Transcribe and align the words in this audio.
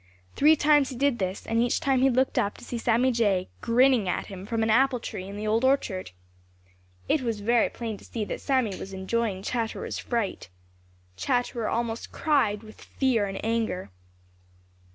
Three 0.35 0.55
times 0.55 0.89
he 0.89 0.95
did 0.95 1.19
this, 1.19 1.45
and 1.45 1.61
each 1.61 1.79
time 1.79 2.01
he 2.01 2.09
looked 2.09 2.39
up 2.39 2.57
to 2.57 2.63
see 2.65 2.79
Sammy 2.79 3.11
Jay 3.11 3.49
grinning 3.61 4.09
at 4.09 4.25
him 4.25 4.47
from 4.47 4.63
an 4.63 4.71
apple 4.71 4.99
tree 4.99 5.25
in 5.27 5.37
the 5.37 5.45
Old 5.45 5.63
Orchard. 5.63 6.09
It 7.07 7.21
was 7.21 7.41
very 7.41 7.69
plain 7.69 7.97
to 7.97 8.05
see 8.05 8.25
that 8.25 8.41
Sammy 8.41 8.75
was 8.75 8.93
enjoying 8.93 9.43
Chatterer's 9.43 9.99
fright. 9.99 10.49
Chatterer 11.17 11.69
almost 11.69 12.11
cried 12.11 12.63
with 12.63 12.81
fear 12.81 13.27
and 13.27 13.39
anger. 13.45 13.91